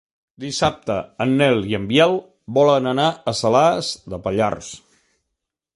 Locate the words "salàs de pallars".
3.43-4.73